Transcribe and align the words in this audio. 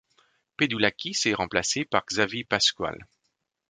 Pedoulakis 0.57 1.27
est 1.27 1.35
remplacé 1.35 1.85
par 1.85 2.03
Xavi 2.07 2.43
Pascual. 2.43 3.07